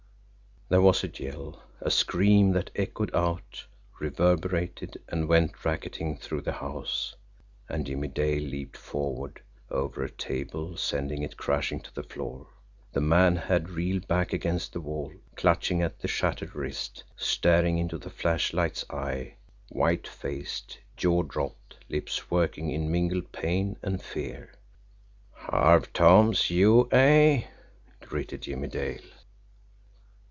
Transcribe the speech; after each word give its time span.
There 0.69 0.81
was 0.81 1.03
a 1.03 1.09
yell, 1.13 1.61
a 1.81 1.91
scream, 1.91 2.53
that 2.53 2.71
echoed 2.77 3.13
out, 3.13 3.65
reverberated, 3.99 5.01
and 5.09 5.27
went 5.27 5.65
racketing 5.65 6.15
through 6.15 6.43
the 6.43 6.53
house, 6.53 7.13
and 7.67 7.85
Jimmie 7.85 8.07
Dale 8.07 8.41
leaped 8.41 8.77
forward 8.77 9.41
over 9.69 10.01
a 10.01 10.09
table, 10.09 10.77
sending 10.77 11.23
it 11.23 11.35
crashing 11.35 11.81
to 11.81 11.93
the 11.93 12.03
floor. 12.03 12.47
The 12.93 13.01
man 13.01 13.35
had 13.35 13.71
reeled 13.71 14.07
back 14.07 14.31
against 14.31 14.71
the 14.71 14.79
wall, 14.79 15.11
clutching 15.35 15.81
at 15.81 16.01
a 16.05 16.07
shattered 16.07 16.55
wrist, 16.55 17.03
staring 17.17 17.77
into 17.77 17.97
the 17.97 18.09
flashlight's 18.09 18.85
eye, 18.89 19.35
white 19.67 20.07
faced, 20.07 20.79
jaw 20.95 21.21
dropped, 21.23 21.83
lips 21.89 22.31
working 22.31 22.71
in 22.71 22.89
mingled 22.89 23.33
pain 23.33 23.77
and 23.83 24.01
fear. 24.01 24.53
"Harve 25.33 25.87
Thoms 25.87 26.49
you, 26.49 26.87
eh?" 26.93 27.43
gritted 27.99 28.43
Jimmie 28.43 28.69
Dale. 28.69 29.01